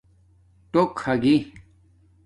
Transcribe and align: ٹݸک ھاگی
ٹݸک 0.71 0.91
ھاگی 1.03 1.35